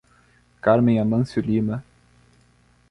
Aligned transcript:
Carmem 0.63 0.97
Amancio 0.97 1.43
Lima 1.45 1.85